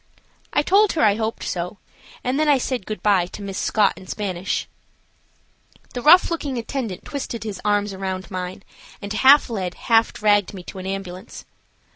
I 0.51 0.63
told 0.63 0.93
her 0.93 1.03
I 1.03 1.13
hoped 1.13 1.43
so, 1.43 1.77
and 2.23 2.39
then 2.39 2.49
I 2.49 2.57
said 2.57 2.87
good 2.87 3.03
bye 3.03 3.27
to 3.27 3.43
Miss 3.43 3.59
Scott 3.59 3.93
in 3.95 4.07
Spanish. 4.07 4.67
The 5.93 6.01
rough 6.01 6.31
looking 6.31 6.57
attendant 6.57 7.05
twisted 7.05 7.43
his 7.43 7.61
arms 7.63 7.93
around 7.93 8.31
mine, 8.31 8.63
and 8.99 9.13
half 9.13 9.47
led, 9.47 9.75
half 9.75 10.11
dragged 10.11 10.55
me 10.55 10.63
to 10.63 10.79
an 10.79 10.87
ambulance. 10.87 11.45